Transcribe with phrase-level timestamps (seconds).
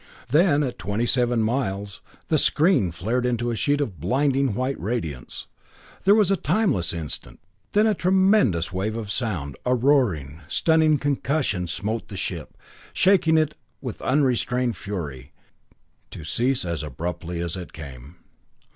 [0.29, 5.45] Then at twenty seven miles, the screen flared into a sheet of blinding white radiance.
[6.05, 7.39] There was a timeless instant
[7.73, 12.57] then a tremendous wave of sound, a roaring, stunning concussion smote the ship,
[12.93, 15.33] shaking it with unrestrained fury
[16.09, 18.15] to cease as abruptly as it came.